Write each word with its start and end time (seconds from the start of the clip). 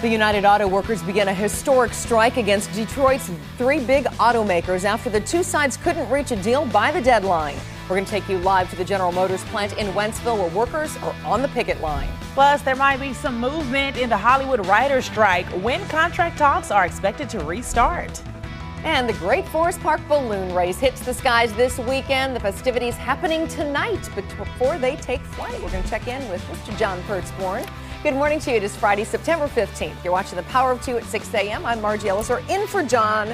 The 0.00 0.08
United 0.08 0.46
Auto 0.46 0.66
Workers 0.66 1.02
began 1.02 1.28
a 1.28 1.34
historic 1.34 1.92
strike 1.92 2.38
against 2.38 2.72
Detroit's 2.72 3.30
three 3.58 3.80
big 3.84 4.06
automakers 4.16 4.84
after 4.84 5.10
the 5.10 5.20
two 5.20 5.42
sides 5.42 5.76
couldn't 5.76 6.08
reach 6.08 6.30
a 6.30 6.36
deal 6.36 6.64
by 6.64 6.90
the 6.90 7.02
deadline. 7.02 7.56
We're 7.82 7.96
going 7.96 8.06
to 8.06 8.10
take 8.10 8.26
you 8.26 8.38
live 8.38 8.70
to 8.70 8.76
the 8.76 8.84
General 8.84 9.12
Motors 9.12 9.44
plant 9.44 9.76
in 9.76 9.88
Wentzville 9.88 10.38
where 10.38 10.48
workers 10.56 10.96
are 11.02 11.14
on 11.26 11.42
the 11.42 11.48
picket 11.48 11.82
line. 11.82 12.08
Plus, 12.32 12.62
there 12.62 12.76
might 12.76 12.98
be 12.98 13.12
some 13.12 13.38
movement 13.38 13.98
in 13.98 14.08
the 14.08 14.16
Hollywood 14.16 14.66
writer's 14.66 15.04
strike 15.04 15.46
when 15.62 15.86
contract 15.88 16.38
talks 16.38 16.70
are 16.70 16.86
expected 16.86 17.28
to 17.28 17.40
restart. 17.40 18.22
And 18.84 19.06
the 19.06 19.12
Great 19.12 19.46
Forest 19.48 19.80
Park 19.80 20.00
Balloon 20.08 20.54
Race 20.54 20.78
hits 20.78 21.04
the 21.04 21.12
skies 21.12 21.52
this 21.52 21.76
weekend. 21.76 22.34
The 22.34 22.40
festivities 22.40 22.96
happening 22.96 23.46
tonight, 23.48 24.08
but 24.14 24.26
before 24.38 24.78
they 24.78 24.96
take 24.96 25.20
flight, 25.20 25.62
we're 25.62 25.70
going 25.70 25.84
to 25.84 25.90
check 25.90 26.08
in 26.08 26.26
with 26.30 26.40
Mr. 26.44 26.74
John 26.78 27.02
Pertzborn. 27.02 27.68
Good 28.02 28.14
morning 28.14 28.40
to 28.40 28.50
you. 28.50 28.56
It 28.56 28.62
is 28.62 28.74
Friday, 28.74 29.04
September 29.04 29.46
15th. 29.46 30.02
You're 30.02 30.14
watching 30.14 30.36
the 30.36 30.42
Power 30.44 30.72
of 30.72 30.82
Two 30.82 30.96
at 30.96 31.04
6 31.04 31.34
a.m. 31.34 31.66
I'm 31.66 31.82
Margie 31.82 32.08
Ellis, 32.08 32.30
or 32.30 32.40
in 32.48 32.66
for 32.66 32.82
John 32.82 33.28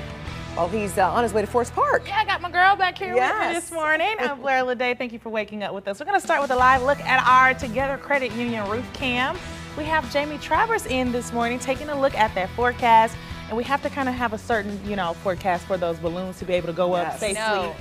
while 0.56 0.68
he's 0.68 0.98
uh, 0.98 1.08
on 1.08 1.22
his 1.22 1.32
way 1.32 1.40
to 1.40 1.46
Forest 1.46 1.72
Park. 1.72 2.02
Yeah, 2.04 2.16
I 2.16 2.24
got 2.24 2.40
my 2.40 2.50
girl 2.50 2.74
back 2.74 2.98
here 2.98 3.14
yes. 3.14 3.32
with 3.32 3.48
me 3.48 3.54
this 3.54 3.70
morning. 3.70 4.16
I'm 4.18 4.40
Blair 4.42 4.64
Lede. 4.64 4.98
Thank 4.98 5.12
you 5.12 5.20
for 5.20 5.28
waking 5.28 5.62
up 5.62 5.72
with 5.72 5.86
us. 5.86 6.00
We're 6.00 6.06
going 6.06 6.18
to 6.18 6.26
start 6.26 6.42
with 6.42 6.50
a 6.50 6.56
live 6.56 6.82
look 6.82 6.98
at 6.98 7.24
our 7.28 7.54
Together 7.54 7.96
Credit 7.96 8.32
Union 8.32 8.68
roof 8.68 8.84
cam. 8.92 9.38
We 9.78 9.84
have 9.84 10.12
Jamie 10.12 10.38
Travers 10.38 10.84
in 10.86 11.12
this 11.12 11.32
morning 11.32 11.60
taking 11.60 11.88
a 11.88 12.00
look 12.00 12.16
at 12.16 12.34
that 12.34 12.50
forecast 12.50 13.16
and 13.46 13.56
we 13.56 13.62
have 13.62 13.82
to 13.82 13.88
kind 13.88 14.08
of 14.08 14.16
have 14.16 14.32
a 14.32 14.38
certain, 14.38 14.80
you 14.84 14.96
know, 14.96 15.12
forecast 15.12 15.64
for 15.66 15.76
those 15.76 15.96
balloons 16.00 16.40
to 16.40 16.44
be 16.44 16.54
able 16.54 16.66
to 16.66 16.72
go 16.72 16.96
yes. 16.96 17.14
up 17.14 17.20
safely. 17.20 17.34
No. 17.34 17.76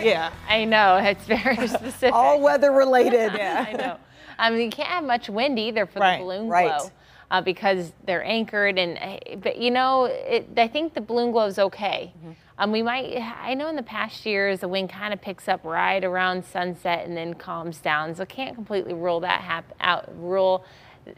Yeah. 0.00 0.32
I 0.48 0.64
know. 0.64 0.96
It's 0.96 1.26
very 1.26 1.54
specific. 1.68 2.12
All 2.12 2.40
weather 2.40 2.72
related. 2.72 3.34
yeah. 3.34 3.66
I 3.68 3.72
know. 3.74 3.98
I 4.38 4.50
mean, 4.50 4.60
you 4.60 4.70
can't 4.70 4.88
have 4.88 5.04
much 5.04 5.28
wind 5.28 5.58
either 5.58 5.86
for 5.86 6.00
right. 6.00 6.18
the 6.18 6.24
balloon 6.24 6.48
right. 6.48 6.78
glow. 6.78 6.90
Uh, 7.30 7.40
because 7.40 7.92
they're 8.04 8.22
anchored 8.22 8.78
and 8.78 8.98
eh, 8.98 9.36
but 9.42 9.56
you 9.56 9.70
know 9.70 10.04
it, 10.04 10.46
I 10.56 10.68
think 10.68 10.92
the 10.94 11.00
balloon 11.00 11.32
glow 11.32 11.46
is 11.46 11.58
okay. 11.58 12.12
Mm-hmm. 12.18 12.32
Um, 12.58 12.70
we 12.70 12.82
might 12.82 13.16
I 13.16 13.54
know 13.54 13.68
in 13.68 13.76
the 13.76 13.82
past 13.82 14.24
years 14.26 14.60
the 14.60 14.68
wind 14.68 14.90
kind 14.90 15.12
of 15.12 15.20
picks 15.20 15.48
up 15.48 15.64
right 15.64 16.04
around 16.04 16.44
sunset 16.44 17.06
and 17.06 17.16
then 17.16 17.34
calms 17.34 17.78
down, 17.78 18.14
so 18.14 18.24
can't 18.26 18.54
completely 18.54 18.92
rule 18.92 19.20
that 19.20 19.40
hap- 19.40 19.72
out 19.80 20.08
rule 20.16 20.64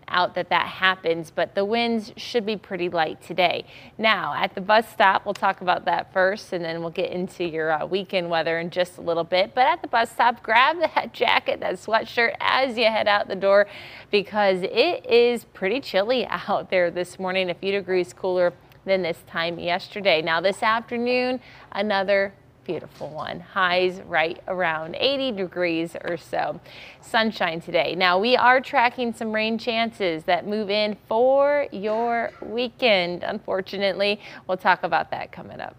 out 0.08 0.34
that 0.34 0.50
that 0.50 0.66
happens, 0.66 1.30
but 1.30 1.54
the 1.54 1.64
winds 1.64 2.12
should 2.16 2.44
be 2.44 2.56
pretty 2.56 2.88
light 2.88 3.22
today. 3.22 3.64
Now, 3.98 4.34
at 4.34 4.54
the 4.54 4.60
bus 4.60 4.88
stop, 4.88 5.24
we'll 5.24 5.34
talk 5.34 5.60
about 5.60 5.84
that 5.84 6.12
first, 6.12 6.52
and 6.52 6.64
then 6.64 6.80
we'll 6.80 6.90
get 6.90 7.10
into 7.10 7.44
your 7.44 7.72
uh, 7.72 7.86
weekend 7.86 8.30
weather 8.30 8.58
in 8.58 8.70
just 8.70 8.98
a 8.98 9.00
little 9.00 9.24
bit. 9.24 9.54
But 9.54 9.66
at 9.66 9.82
the 9.82 9.88
bus 9.88 10.10
stop, 10.10 10.42
grab 10.42 10.78
that 10.80 11.12
jacket, 11.12 11.60
that 11.60 11.74
sweatshirt 11.74 12.34
as 12.40 12.76
you 12.76 12.84
head 12.84 13.08
out 13.08 13.28
the 13.28 13.36
door 13.36 13.66
because 14.10 14.62
it 14.62 15.06
is 15.06 15.44
pretty 15.44 15.80
chilly 15.80 16.26
out 16.48 16.70
there 16.70 16.90
this 16.90 17.18
morning, 17.18 17.50
a 17.50 17.54
few 17.54 17.72
degrees 17.72 18.12
cooler 18.12 18.52
than 18.84 19.02
this 19.02 19.18
time 19.26 19.58
yesterday. 19.58 20.22
Now, 20.22 20.40
this 20.40 20.62
afternoon, 20.62 21.40
another 21.72 22.32
beautiful 22.66 23.08
one. 23.08 23.40
Highs 23.40 24.00
right 24.02 24.42
around 24.48 24.96
80 24.96 25.32
degrees 25.32 25.96
or 26.04 26.16
so. 26.16 26.60
Sunshine 27.00 27.60
today. 27.60 27.94
Now 27.94 28.18
we 28.18 28.36
are 28.36 28.60
tracking 28.60 29.14
some 29.14 29.32
rain 29.32 29.56
chances 29.56 30.24
that 30.24 30.46
move 30.46 30.68
in 30.68 30.96
for 31.08 31.66
your 31.70 32.32
weekend. 32.42 33.22
Unfortunately, 33.22 34.20
we'll 34.48 34.56
talk 34.56 34.82
about 34.82 35.10
that 35.12 35.30
coming 35.32 35.60
up. 35.60 35.76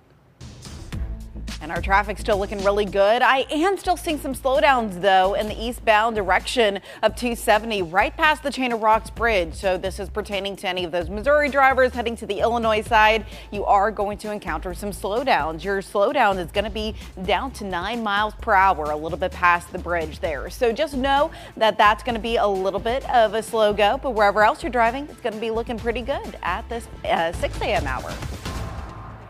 And 1.59 1.71
our 1.71 1.81
traffic 1.81 2.19
still 2.19 2.37
looking 2.37 2.63
really 2.63 2.85
good. 2.85 3.21
I 3.23 3.45
am 3.49 3.77
still 3.77 3.97
seeing 3.97 4.19
some 4.19 4.35
slowdowns 4.35 5.01
though 5.01 5.33
in 5.33 5.47
the 5.47 5.59
eastbound 5.59 6.15
direction 6.15 6.79
of 7.01 7.15
270 7.15 7.81
right 7.81 8.15
past 8.15 8.43
the 8.43 8.51
Chain 8.51 8.71
of 8.71 8.81
Rocks 8.81 9.09
Bridge. 9.09 9.55
So 9.55 9.75
this 9.77 9.99
is 9.99 10.09
pertaining 10.09 10.55
to 10.57 10.67
any 10.67 10.83
of 10.83 10.91
those 10.91 11.09
Missouri 11.09 11.49
drivers 11.49 11.93
heading 11.93 12.15
to 12.17 12.27
the 12.27 12.39
Illinois 12.39 12.81
side. 12.81 13.25
You 13.51 13.65
are 13.65 13.91
going 13.91 14.19
to 14.19 14.31
encounter 14.31 14.75
some 14.75 14.91
slowdowns. 14.91 15.63
Your 15.63 15.81
slowdown 15.81 16.37
is 16.37 16.51
going 16.51 16.65
to 16.65 16.71
be 16.71 16.93
down 17.23 17.51
to 17.53 17.63
nine 17.63 18.03
miles 18.03 18.35
per 18.35 18.53
hour, 18.53 18.91
a 18.91 18.95
little 18.95 19.17
bit 19.17 19.31
past 19.31 19.71
the 19.71 19.79
bridge 19.79 20.19
there. 20.19 20.51
So 20.51 20.71
just 20.71 20.95
know 20.95 21.31
that 21.57 21.77
that's 21.77 22.03
going 22.03 22.15
to 22.15 22.21
be 22.21 22.35
a 22.35 22.47
little 22.47 22.79
bit 22.79 23.07
of 23.09 23.33
a 23.33 23.41
slow 23.41 23.73
go, 23.73 23.99
but 24.01 24.11
wherever 24.11 24.43
else 24.43 24.61
you're 24.61 24.71
driving, 24.71 25.05
it's 25.09 25.21
going 25.21 25.33
to 25.33 25.41
be 25.41 25.49
looking 25.49 25.79
pretty 25.79 26.01
good 26.01 26.37
at 26.43 26.67
this 26.69 26.87
uh, 27.03 27.31
6 27.31 27.61
a.m. 27.61 27.87
hour. 27.87 28.13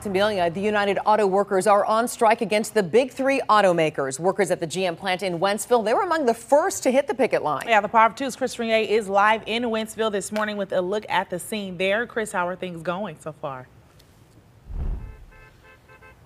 Amelia, 0.05 0.49
the 0.49 0.61
United 0.61 0.99
Auto 1.05 1.25
Workers 1.25 1.65
are 1.65 1.85
on 1.85 2.07
strike 2.07 2.41
against 2.41 2.73
the 2.73 2.83
big 2.83 3.11
three 3.11 3.41
automakers. 3.49 4.19
Workers 4.19 4.51
at 4.51 4.59
the 4.59 4.67
GM 4.67 4.97
plant 4.97 5.23
in 5.23 5.39
Wentzville, 5.39 5.83
they 5.83 5.93
were 5.93 6.03
among 6.03 6.25
the 6.25 6.33
first 6.33 6.83
to 6.83 6.91
hit 6.91 7.07
the 7.07 7.13
picket 7.13 7.41
line. 7.41 7.65
Yeah, 7.67 7.81
the 7.81 7.87
Power 7.87 8.07
of 8.07 8.15
Two's 8.15 8.35
Chris 8.35 8.57
Regnier 8.59 8.87
is 8.87 9.09
live 9.09 9.43
in 9.45 9.63
Wentzville 9.63 10.11
this 10.11 10.31
morning 10.31 10.57
with 10.57 10.71
a 10.71 10.81
look 10.81 11.05
at 11.09 11.29
the 11.29 11.39
scene 11.39 11.77
there. 11.77 12.05
Chris, 12.05 12.31
how 12.31 12.47
are 12.47 12.55
things 12.55 12.81
going 12.81 13.17
so 13.19 13.31
far? 13.31 13.67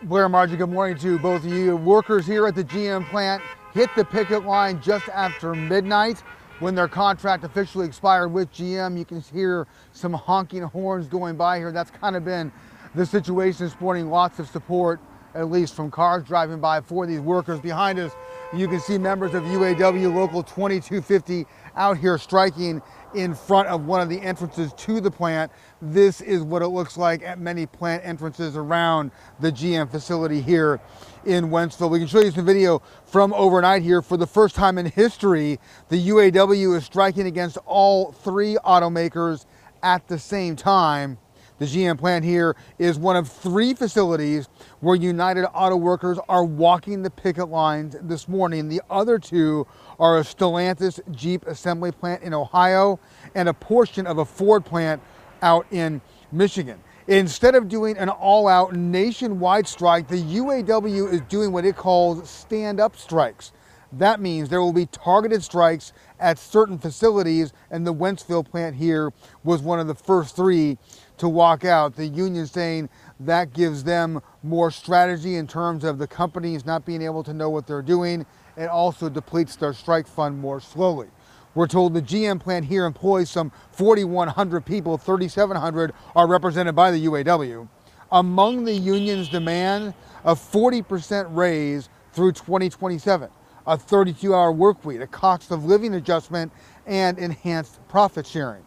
Blair 0.03 0.27
Margie, 0.27 0.57
good 0.57 0.69
morning 0.69 0.97
to 0.97 1.19
both 1.19 1.45
of 1.45 1.51
you. 1.51 1.77
Workers 1.77 2.25
here 2.25 2.47
at 2.47 2.55
the 2.55 2.63
GM 2.63 3.07
plant 3.09 3.41
hit 3.73 3.89
the 3.95 4.03
picket 4.03 4.45
line 4.45 4.81
just 4.81 5.07
after 5.09 5.53
midnight 5.53 6.23
when 6.59 6.75
their 6.75 6.87
contract 6.87 7.43
officially 7.43 7.85
expired 7.85 8.29
with 8.29 8.51
GM. 8.51 8.97
You 8.97 9.05
can 9.05 9.21
hear 9.21 9.67
some 9.93 10.13
honking 10.13 10.63
horns 10.63 11.07
going 11.07 11.35
by 11.35 11.57
here. 11.57 11.71
That's 11.71 11.91
kind 11.91 12.15
of 12.15 12.25
been 12.25 12.51
the 12.95 13.05
situation 13.05 13.65
is 13.65 13.71
sporting 13.71 14.09
lots 14.09 14.39
of 14.39 14.47
support, 14.49 14.99
at 15.33 15.49
least 15.49 15.75
from 15.75 15.89
cars 15.89 16.23
driving 16.23 16.59
by 16.59 16.81
for 16.81 17.05
these 17.05 17.21
workers. 17.21 17.59
Behind 17.59 17.97
us, 17.99 18.11
you 18.53 18.67
can 18.67 18.81
see 18.81 18.97
members 18.97 19.33
of 19.33 19.43
UAW 19.43 20.13
Local 20.13 20.43
2250 20.43 21.45
out 21.77 21.97
here 21.97 22.17
striking 22.17 22.81
in 23.15 23.33
front 23.33 23.69
of 23.69 23.85
one 23.85 24.01
of 24.01 24.09
the 24.09 24.19
entrances 24.19 24.73
to 24.73 24.99
the 24.99 25.09
plant. 25.09 25.51
This 25.81 26.19
is 26.19 26.41
what 26.41 26.61
it 26.61 26.67
looks 26.67 26.97
like 26.97 27.23
at 27.23 27.39
many 27.39 27.65
plant 27.65 28.03
entrances 28.05 28.57
around 28.57 29.11
the 29.39 29.51
GM 29.51 29.89
facility 29.89 30.41
here 30.41 30.81
in 31.25 31.45
Wentzville. 31.45 31.89
We 31.89 31.99
can 31.99 32.07
show 32.07 32.19
you 32.19 32.31
some 32.31 32.45
video 32.45 32.81
from 33.05 33.33
overnight 33.33 33.83
here. 33.83 34.01
For 34.01 34.17
the 34.17 34.27
first 34.27 34.53
time 34.55 34.77
in 34.77 34.85
history, 34.85 35.59
the 35.87 36.09
UAW 36.09 36.75
is 36.75 36.83
striking 36.83 37.27
against 37.27 37.57
all 37.65 38.11
three 38.11 38.57
automakers 38.65 39.45
at 39.81 40.09
the 40.09 40.19
same 40.19 40.57
time. 40.57 41.17
The 41.61 41.67
GM 41.67 41.99
plant 41.99 42.25
here 42.25 42.55
is 42.79 42.97
one 42.97 43.15
of 43.15 43.29
three 43.29 43.75
facilities 43.75 44.49
where 44.79 44.95
United 44.95 45.45
Auto 45.53 45.75
Workers 45.75 46.17
are 46.27 46.43
walking 46.43 47.03
the 47.03 47.11
picket 47.11 47.49
lines 47.49 47.95
this 48.01 48.27
morning. 48.27 48.67
The 48.67 48.81
other 48.89 49.19
two 49.19 49.67
are 49.99 50.17
a 50.17 50.21
Stellantis 50.21 50.99
Jeep 51.11 51.45
assembly 51.45 51.91
plant 51.91 52.23
in 52.23 52.33
Ohio 52.33 52.99
and 53.35 53.47
a 53.47 53.53
portion 53.53 54.07
of 54.07 54.17
a 54.17 54.25
Ford 54.25 54.65
plant 54.65 55.03
out 55.43 55.67
in 55.69 56.01
Michigan. 56.31 56.79
Instead 57.05 57.53
of 57.53 57.69
doing 57.69 57.95
an 57.99 58.09
all 58.09 58.47
out 58.47 58.73
nationwide 58.73 59.67
strike, 59.67 60.07
the 60.07 60.19
UAW 60.19 61.13
is 61.13 61.21
doing 61.29 61.51
what 61.51 61.63
it 61.63 61.75
calls 61.75 62.27
stand 62.27 62.79
up 62.79 62.97
strikes. 62.97 63.51
That 63.93 64.21
means 64.21 64.49
there 64.49 64.61
will 64.61 64.73
be 64.73 64.85
targeted 64.85 65.43
strikes 65.43 65.91
at 66.19 66.37
certain 66.37 66.77
facilities, 66.77 67.51
and 67.69 67.85
the 67.85 67.93
Wentzville 67.93 68.49
plant 68.49 68.75
here 68.75 69.11
was 69.43 69.61
one 69.61 69.79
of 69.79 69.87
the 69.87 69.95
first 69.95 70.35
three 70.35 70.77
to 71.21 71.29
walk 71.29 71.65
out. 71.65 71.95
The 71.95 72.07
union 72.07 72.47
saying 72.47 72.89
that 73.19 73.53
gives 73.53 73.83
them 73.83 74.21
more 74.41 74.71
strategy 74.71 75.35
in 75.35 75.45
terms 75.45 75.83
of 75.83 75.99
the 75.99 76.07
companies 76.07 76.65
not 76.65 76.83
being 76.83 77.03
able 77.03 77.23
to 77.23 77.31
know 77.33 77.47
what 77.47 77.67
they're 77.67 77.83
doing. 77.83 78.25
It 78.57 78.65
also 78.65 79.07
depletes 79.07 79.55
their 79.55 79.73
strike 79.73 80.07
fund 80.07 80.39
more 80.39 80.59
slowly. 80.59 81.09
We're 81.53 81.67
told 81.67 81.93
the 81.93 82.01
GM 82.01 82.39
plant 82.39 82.65
here 82.65 82.85
employs 82.85 83.29
some 83.29 83.51
4,100 83.73 84.65
people, 84.65 84.97
3,700 84.97 85.93
are 86.15 86.25
represented 86.25 86.75
by 86.75 86.89
the 86.89 87.05
UAW. 87.05 87.67
Among 88.11 88.63
the 88.63 88.73
union's 88.73 89.29
demand, 89.29 89.93
a 90.25 90.33
40% 90.33 91.27
raise 91.35 91.89
through 92.13 92.31
2027, 92.31 93.29
a 93.67 93.77
32 93.77 94.33
hour 94.33 94.51
work 94.51 94.83
week, 94.83 95.01
a 95.01 95.07
cost 95.07 95.51
of 95.51 95.65
living 95.65 95.93
adjustment, 95.93 96.51
and 96.87 97.19
enhanced 97.19 97.79
profit 97.89 98.25
sharing. 98.25 98.63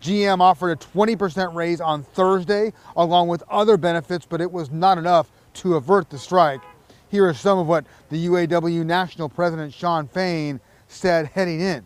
GM 0.00 0.40
offered 0.40 0.70
a 0.70 0.76
20% 0.76 1.54
raise 1.54 1.80
on 1.80 2.02
Thursday, 2.02 2.72
along 2.96 3.28
with 3.28 3.42
other 3.50 3.76
benefits, 3.76 4.26
but 4.26 4.40
it 4.40 4.52
was 4.52 4.70
not 4.70 4.98
enough 4.98 5.30
to 5.54 5.74
avert 5.74 6.10
the 6.10 6.18
strike. 6.18 6.60
Here 7.08 7.28
is 7.28 7.40
some 7.40 7.58
of 7.58 7.66
what 7.66 7.84
the 8.10 8.26
UAW 8.26 8.84
National 8.84 9.28
President 9.28 9.72
Shawn 9.72 10.08
Fain 10.08 10.60
said 10.86 11.26
heading 11.26 11.60
in 11.60 11.84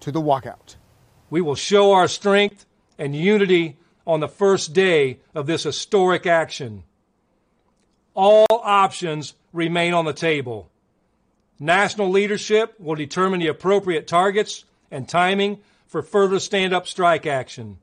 to 0.00 0.12
the 0.12 0.20
walkout. 0.20 0.76
We 1.28 1.40
will 1.40 1.54
show 1.54 1.92
our 1.92 2.08
strength 2.08 2.66
and 2.98 3.14
unity 3.14 3.78
on 4.06 4.20
the 4.20 4.28
first 4.28 4.72
day 4.72 5.18
of 5.34 5.46
this 5.46 5.64
historic 5.64 6.26
action. 6.26 6.84
All 8.14 8.46
options 8.50 9.34
remain 9.52 9.94
on 9.94 10.04
the 10.04 10.12
table. 10.12 10.70
National 11.58 12.08
leadership 12.08 12.74
will 12.78 12.94
determine 12.94 13.40
the 13.40 13.48
appropriate 13.48 14.06
targets 14.06 14.64
and 14.90 15.08
timing 15.08 15.58
for 15.90 16.02
further 16.02 16.38
stand 16.38 16.72
up 16.72 16.86
strike 16.86 17.26
action. 17.26 17.76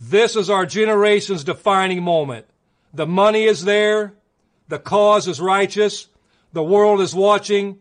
This 0.00 0.34
is 0.34 0.50
our 0.50 0.66
generation's 0.66 1.44
defining 1.44 2.02
moment. 2.02 2.46
The 2.92 3.06
money 3.06 3.44
is 3.44 3.64
there, 3.64 4.14
the 4.66 4.80
cause 4.80 5.28
is 5.28 5.40
righteous, 5.40 6.08
the 6.52 6.62
world 6.62 7.00
is 7.00 7.14
watching, 7.14 7.78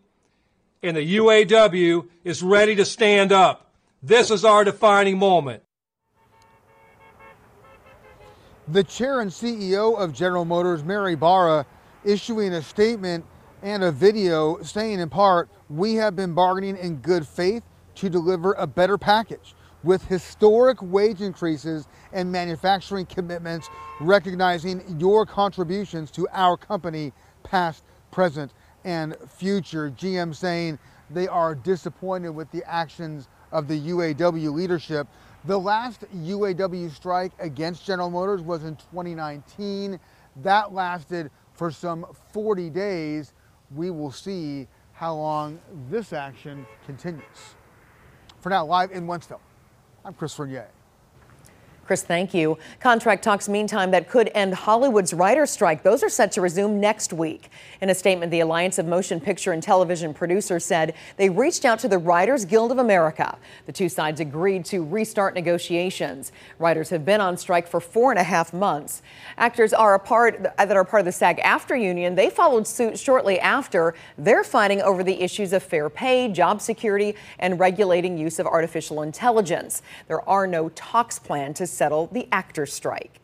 and 0.84 0.96
the 0.96 1.18
UAW 1.18 2.08
is 2.24 2.44
ready 2.44 2.76
to 2.76 2.86
stand 2.86 3.32
up. 3.32 3.72
This 4.04 4.30
is 4.30 4.46
our 4.46 4.64
defining 4.64 5.18
moment. 5.18 5.64
The 8.68 8.84
chair 8.84 9.20
and 9.20 9.32
CEO 9.32 9.98
of 9.98 10.14
General 10.14 10.46
Motors, 10.46 10.84
Mary 10.84 11.16
Barra, 11.16 11.66
issuing 12.06 12.54
a 12.54 12.62
statement 12.62 13.26
and 13.64 13.84
a 13.84 13.92
video 13.92 14.62
saying 14.62 15.00
in 15.00 15.10
part, 15.10 15.50
we 15.70 15.96
have 15.96 16.16
been 16.16 16.36
bargaining 16.36 16.78
in 16.78 16.98
good 16.98 17.28
faith 17.28 17.64
to 18.00 18.10
deliver 18.10 18.54
a 18.54 18.66
better 18.66 18.98
package 18.98 19.56
with 19.84 20.06
historic 20.06 20.82
wage 20.82 21.22
increases 21.22 21.88
and 22.14 22.32
manufacturing 22.32 23.06
commitments, 23.06 23.70
recognizing 24.00 24.84
your 25.00 25.26
contributions 25.26 26.12
to 26.12 26.28
our 26.32 26.58
company, 26.58 27.14
past, 27.44 27.84
present, 28.12 28.54
and 28.84 29.16
future. 29.28 29.92
GM 29.92 30.34
saying 30.34 30.80
they 31.10 31.28
are 31.28 31.56
disappointed 31.56 32.30
with 32.30 32.50
the 32.52 32.64
actions 32.66 33.28
of 33.52 33.68
the 33.68 33.80
UAW 33.80 34.54
leadership. 34.54 35.08
The 35.46 35.60
last 35.60 36.02
UAW 36.16 36.92
strike 36.92 37.32
against 37.40 37.86
General 37.86 38.10
Motors 38.10 38.42
was 38.42 38.64
in 38.64 38.76
2019. 38.76 40.00
That 40.38 40.74
lasted 40.74 41.32
for 41.54 41.72
some 41.72 42.06
40 42.32 42.70
days. 42.70 43.34
We 43.76 43.90
will 43.90 44.12
see 44.12 44.68
how 44.94 45.16
long 45.16 45.60
this 45.90 46.14
action 46.14 46.66
continues. 46.86 47.56
For 48.42 48.50
now, 48.50 48.66
live 48.66 48.92
in 48.92 49.06
Wentzville, 49.06 49.42
I'm 50.06 50.14
Chris 50.14 50.38
Regnier. 50.40 50.68
Chris, 51.90 52.04
thank 52.04 52.36
you. 52.36 52.56
Contract 52.80 53.24
talks, 53.24 53.50
meantime, 53.50 53.90
that 53.90 54.08
could 54.08 54.30
end 54.36 54.54
Hollywood's 54.54 55.12
writer's 55.12 55.50
strike. 55.50 55.82
Those 55.82 56.04
are 56.04 56.10
set 56.10 56.32
to 56.34 56.42
resume 56.42 56.80
next 56.80 57.14
week. 57.14 57.50
In 57.82 57.90
a 57.90 57.96
statement, 57.96 58.30
the 58.30 58.42
Alliance 58.42 58.78
of 58.78 58.86
Motion 58.86 59.20
Picture 59.20 59.54
and 59.54 59.64
Television 59.64 60.14
Producers 60.14 60.64
said 60.64 60.94
they 61.18 61.32
reached 61.32 61.66
out 61.66 61.80
to 61.80 61.88
the 61.88 61.98
Writers 61.98 62.46
Guild 62.46 62.72
of 62.72 62.78
America. 62.78 63.36
The 63.66 63.72
two 63.72 63.90
sides 63.90 64.20
agreed 64.20 64.66
to 64.66 64.84
restart 64.84 65.34
negotiations. 65.34 66.32
Writers 66.60 66.92
have 66.92 67.06
been 67.06 67.22
on 67.22 67.38
strike 67.38 67.68
for 67.68 67.80
four 67.80 68.12
and 68.12 68.20
a 68.20 68.24
half 68.24 68.54
months. 68.54 69.02
Actors 69.38 69.74
are 69.74 69.96
a 69.96 70.00
part 70.00 70.44
that 70.44 70.78
are 70.78 70.86
part 70.86 71.00
of 71.00 71.06
the 71.06 71.12
SAG-AFTRA 71.12 71.82
union. 71.82 72.14
They 72.14 72.30
followed 72.30 72.68
suit 72.68 73.00
shortly 73.00 73.40
after. 73.40 73.96
They're 74.16 74.44
fighting 74.44 74.84
over 74.84 75.04
the 75.04 75.20
issues 75.24 75.54
of 75.54 75.64
fair 75.64 75.90
pay, 75.90 76.28
job 76.28 76.62
security, 76.62 77.16
and 77.40 77.60
regulating 77.60 78.16
use 78.16 78.38
of 78.38 78.46
artificial 78.46 79.02
intelligence. 79.02 79.82
There 80.08 80.22
are 80.30 80.46
no 80.46 80.70
talks 80.70 81.18
planned 81.18 81.56
to 81.56 81.66
settle 81.80 82.08
the 82.08 82.28
actors' 82.30 82.74
strike. 82.74 83.22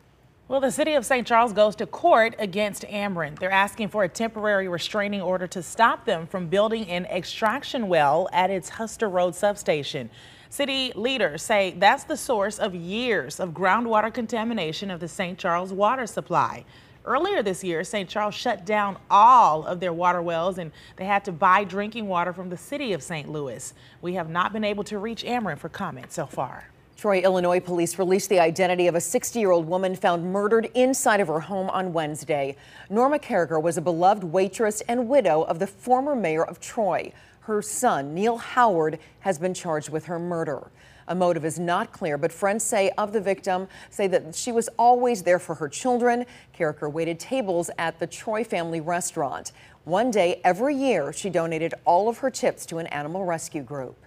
Well, 0.47 0.61
the 0.61 0.71
city 0.71 0.93
of 0.93 1.05
St. 1.05 1.27
Charles 1.27 1.51
goes 1.51 1.75
to 1.75 1.85
court 1.85 2.35
against 2.39 2.83
Ameren. 2.83 3.37
They're 3.37 3.51
asking 3.51 3.89
for 3.89 4.05
a 4.05 4.09
temporary 4.09 4.69
restraining 4.69 5.21
order 5.21 5.45
to 5.47 5.61
stop 5.61 6.05
them 6.05 6.25
from 6.25 6.47
building 6.47 6.87
an 6.87 7.05
extraction 7.07 7.89
well 7.89 8.29
at 8.31 8.49
its 8.49 8.69
Huster 8.69 9.09
Road 9.09 9.35
substation. 9.35 10.09
City 10.49 10.93
leaders 10.95 11.43
say 11.43 11.75
that's 11.77 12.05
the 12.05 12.15
source 12.15 12.59
of 12.59 12.73
years 12.73 13.41
of 13.41 13.49
groundwater 13.49 14.13
contamination 14.13 14.89
of 14.89 15.01
the 15.01 15.07
St. 15.09 15.37
Charles 15.37 15.73
water 15.73 16.07
supply. 16.07 16.63
Earlier 17.03 17.43
this 17.43 17.61
year, 17.61 17.83
St. 17.83 18.09
Charles 18.09 18.35
shut 18.35 18.65
down 18.65 18.97
all 19.09 19.65
of 19.65 19.81
their 19.81 19.93
water 19.93 20.21
wells 20.21 20.59
and 20.59 20.71
they 20.95 21.05
had 21.05 21.25
to 21.25 21.33
buy 21.33 21.65
drinking 21.65 22.07
water 22.07 22.31
from 22.31 22.49
the 22.49 22.57
city 22.57 22.93
of 22.93 23.03
St. 23.03 23.27
Louis. 23.29 23.73
We 24.01 24.13
have 24.13 24.29
not 24.29 24.53
been 24.53 24.63
able 24.63 24.85
to 24.85 24.97
reach 24.97 25.23
Ameren 25.25 25.57
for 25.57 25.67
comment 25.67 26.13
so 26.13 26.25
far. 26.25 26.69
Troy, 26.97 27.19
Illinois 27.19 27.59
police 27.59 27.99
released 27.99 28.29
the 28.29 28.39
identity 28.39 28.87
of 28.87 28.95
a 28.95 29.01
60 29.01 29.37
year 29.37 29.51
old 29.51 29.67
woman 29.67 29.95
found 29.95 30.31
murdered 30.31 30.71
inside 30.73 31.19
of 31.19 31.27
her 31.27 31.41
home 31.41 31.69
on 31.71 31.91
Wednesday. 31.91 32.55
Norma 32.89 33.19
Carragher 33.19 33.61
was 33.61 33.77
a 33.77 33.81
beloved 33.81 34.23
waitress 34.23 34.79
and 34.87 35.09
widow 35.09 35.41
of 35.43 35.59
the 35.59 35.67
former 35.67 36.15
mayor 36.15 36.45
of 36.45 36.61
Troy. 36.61 37.11
Her 37.41 37.61
son, 37.61 38.13
Neil 38.13 38.37
Howard, 38.37 38.97
has 39.19 39.37
been 39.37 39.53
charged 39.53 39.89
with 39.89 40.05
her 40.05 40.17
murder. 40.17 40.71
A 41.09 41.13
motive 41.13 41.43
is 41.43 41.59
not 41.59 41.91
clear, 41.91 42.17
but 42.17 42.31
friends 42.31 42.63
say 42.63 42.89
of 42.97 43.11
the 43.11 43.21
victim 43.21 43.67
say 43.89 44.07
that 44.07 44.33
she 44.33 44.53
was 44.53 44.69
always 44.79 45.21
there 45.21 45.37
for 45.37 45.55
her 45.55 45.67
children. 45.67 46.25
Carragher 46.57 46.91
waited 46.91 47.19
tables 47.19 47.69
at 47.77 47.99
the 47.99 48.07
Troy 48.07 48.43
family 48.45 48.79
restaurant. 48.79 49.51
One 49.83 50.11
day 50.11 50.39
every 50.45 50.75
year, 50.75 51.11
she 51.11 51.29
donated 51.29 51.73
all 51.83 52.07
of 52.07 52.19
her 52.19 52.31
tips 52.31 52.65
to 52.67 52.77
an 52.77 52.87
animal 52.87 53.25
rescue 53.25 53.61
group. 53.61 53.97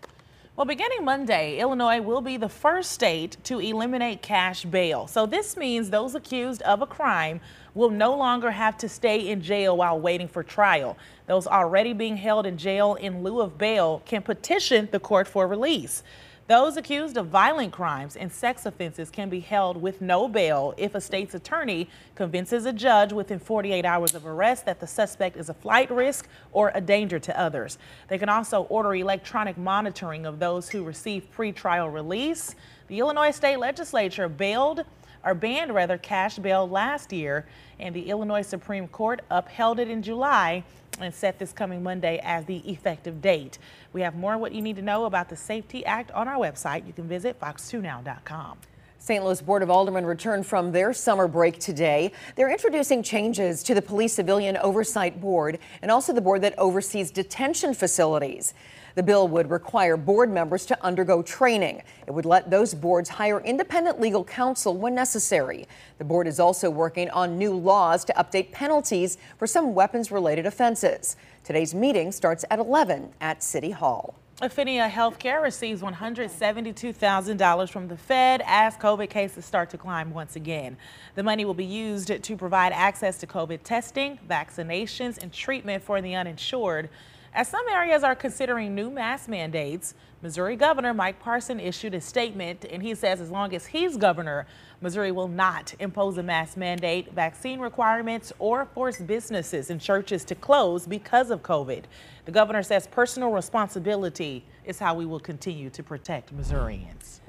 Well, 0.58 0.66
beginning 0.66 1.04
Monday, 1.04 1.60
Illinois 1.60 2.00
will 2.00 2.20
be 2.20 2.36
the 2.36 2.48
first 2.48 2.90
state 2.90 3.36
to 3.44 3.60
eliminate 3.60 4.22
cash 4.22 4.64
bail. 4.64 5.06
So 5.06 5.24
this 5.24 5.56
means 5.56 5.88
those 5.88 6.16
accused 6.16 6.62
of 6.62 6.82
a 6.82 6.86
crime 6.86 7.40
will 7.74 7.90
no 7.90 8.16
longer 8.16 8.50
have 8.50 8.76
to 8.78 8.88
stay 8.88 9.28
in 9.28 9.40
jail 9.40 9.76
while 9.76 10.00
waiting 10.00 10.26
for 10.26 10.42
trial. 10.42 10.98
Those 11.28 11.46
already 11.46 11.92
being 11.92 12.16
held 12.16 12.44
in 12.44 12.58
jail 12.58 12.96
in 12.96 13.22
lieu 13.22 13.40
of 13.40 13.56
bail 13.56 14.02
can 14.04 14.20
petition 14.20 14.88
the 14.90 14.98
court 14.98 15.28
for 15.28 15.46
release. 15.46 16.02
Those 16.48 16.78
accused 16.78 17.18
of 17.18 17.26
violent 17.26 17.74
crimes 17.74 18.16
and 18.16 18.32
sex 18.32 18.64
offenses 18.64 19.10
can 19.10 19.28
be 19.28 19.40
held 19.40 19.76
with 19.76 20.00
no 20.00 20.28
bail 20.28 20.72
if 20.78 20.94
a 20.94 21.00
state's 21.00 21.34
attorney 21.34 21.90
convinces 22.14 22.64
a 22.64 22.72
judge 22.72 23.12
within 23.12 23.38
48 23.38 23.84
hours 23.84 24.14
of 24.14 24.24
arrest 24.24 24.64
that 24.64 24.80
the 24.80 24.86
suspect 24.86 25.36
is 25.36 25.50
a 25.50 25.54
flight 25.54 25.90
risk 25.90 26.26
or 26.52 26.72
a 26.74 26.80
danger 26.80 27.18
to 27.18 27.38
others. 27.38 27.76
They 28.08 28.16
can 28.16 28.30
also 28.30 28.62
order 28.70 28.94
electronic 28.94 29.58
monitoring 29.58 30.24
of 30.24 30.38
those 30.38 30.70
who 30.70 30.84
receive 30.84 31.30
pretrial 31.36 31.92
release. 31.92 32.54
The 32.86 32.98
Illinois 32.98 33.32
state 33.32 33.58
legislature 33.58 34.26
bailed 34.26 34.86
or 35.26 35.34
banned 35.34 35.74
rather 35.74 35.98
cash 35.98 36.38
bail 36.38 36.66
last 36.66 37.12
year 37.12 37.44
and 37.78 37.94
the 37.94 38.08
Illinois 38.08 38.40
Supreme 38.40 38.88
Court 38.88 39.20
upheld 39.30 39.80
it 39.80 39.90
in 39.90 40.02
July 40.02 40.64
and 41.00 41.14
set 41.14 41.38
this 41.38 41.52
coming 41.52 41.82
Monday 41.82 42.20
as 42.22 42.44
the 42.44 42.58
effective 42.70 43.20
date. 43.20 43.58
We 43.92 44.00
have 44.02 44.14
more 44.14 44.36
what 44.38 44.52
you 44.52 44.62
need 44.62 44.76
to 44.76 44.82
know 44.82 45.04
about 45.04 45.28
the 45.28 45.36
Safety 45.36 45.84
Act 45.84 46.10
on 46.12 46.28
our 46.28 46.36
website. 46.36 46.86
You 46.86 46.92
can 46.92 47.08
visit 47.08 47.40
fox2now.com. 47.40 48.58
St. 49.00 49.24
Louis 49.24 49.40
Board 49.40 49.62
of 49.62 49.70
Aldermen 49.70 50.04
returned 50.04 50.44
from 50.44 50.72
their 50.72 50.92
summer 50.92 51.28
break 51.28 51.60
today. 51.60 52.10
They're 52.34 52.50
introducing 52.50 53.02
changes 53.02 53.62
to 53.62 53.72
the 53.72 53.80
Police 53.80 54.12
Civilian 54.12 54.56
Oversight 54.56 55.20
Board 55.20 55.60
and 55.82 55.90
also 55.90 56.12
the 56.12 56.20
board 56.20 56.42
that 56.42 56.58
oversees 56.58 57.12
detention 57.12 57.74
facilities. 57.74 58.54
The 58.96 59.04
bill 59.04 59.28
would 59.28 59.50
require 59.50 59.96
board 59.96 60.30
members 60.30 60.66
to 60.66 60.84
undergo 60.84 61.22
training. 61.22 61.82
It 62.08 62.10
would 62.10 62.26
let 62.26 62.50
those 62.50 62.74
boards 62.74 63.08
hire 63.08 63.40
independent 63.40 64.00
legal 64.00 64.24
counsel 64.24 64.76
when 64.76 64.96
necessary. 64.96 65.68
The 65.98 66.04
board 66.04 66.26
is 66.26 66.40
also 66.40 66.68
working 66.68 67.08
on 67.10 67.38
new 67.38 67.54
laws 67.54 68.04
to 68.06 68.12
update 68.14 68.50
penalties 68.50 69.16
for 69.38 69.46
some 69.46 69.74
weapons 69.74 70.10
related 70.10 70.44
offenses. 70.44 71.16
Today's 71.44 71.72
meeting 71.72 72.10
starts 72.10 72.44
at 72.50 72.58
11 72.58 73.12
at 73.20 73.44
City 73.44 73.70
Hall. 73.70 74.16
Affinia 74.40 74.88
Healthcare 74.88 75.42
receives 75.42 75.82
$172,000 75.82 77.70
from 77.70 77.88
the 77.88 77.96
Fed 77.96 78.40
as 78.46 78.76
COVID 78.76 79.10
cases 79.10 79.44
start 79.44 79.68
to 79.70 79.78
climb 79.78 80.14
once 80.14 80.36
again. 80.36 80.76
The 81.16 81.24
money 81.24 81.44
will 81.44 81.54
be 81.54 81.64
used 81.64 82.22
to 82.22 82.36
provide 82.36 82.72
access 82.72 83.18
to 83.18 83.26
COVID 83.26 83.64
testing, 83.64 84.16
vaccinations, 84.30 85.20
and 85.20 85.32
treatment 85.32 85.82
for 85.82 86.00
the 86.00 86.14
uninsured. 86.14 86.88
As 87.34 87.46
some 87.46 87.68
areas 87.68 88.02
are 88.02 88.14
considering 88.14 88.74
new 88.74 88.90
mask 88.90 89.28
mandates, 89.28 89.94
Missouri 90.22 90.56
Governor 90.56 90.94
Mike 90.94 91.20
Parson 91.20 91.60
issued 91.60 91.94
a 91.94 92.00
statement 92.00 92.64
and 92.70 92.82
he 92.82 92.94
says 92.94 93.20
as 93.20 93.30
long 93.30 93.54
as 93.54 93.66
he's 93.66 93.96
governor, 93.96 94.46
Missouri 94.80 95.12
will 95.12 95.28
not 95.28 95.74
impose 95.78 96.16
a 96.18 96.22
mask 96.22 96.56
mandate, 96.56 97.12
vaccine 97.12 97.60
requirements, 97.60 98.32
or 98.38 98.64
force 98.64 98.98
businesses 98.98 99.70
and 99.70 99.80
churches 99.80 100.24
to 100.24 100.34
close 100.34 100.86
because 100.86 101.30
of 101.30 101.42
COVID. 101.42 101.84
The 102.24 102.32
governor 102.32 102.62
says 102.62 102.86
personal 102.86 103.30
responsibility 103.30 104.44
is 104.64 104.78
how 104.78 104.94
we 104.94 105.04
will 105.04 105.20
continue 105.20 105.70
to 105.70 105.82
protect 105.82 106.32
Missourians. 106.32 107.20